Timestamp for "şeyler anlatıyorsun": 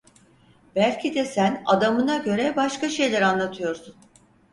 2.89-3.95